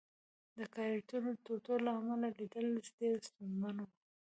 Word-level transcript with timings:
د 0.57 0.59
کانکریټو 0.75 1.37
ټوټو 1.45 1.75
له 1.85 1.91
امله 1.99 2.27
لیدل 2.39 2.67
ډېر 2.99 3.17
ستونزمن 3.29 3.75
وو 3.81 3.87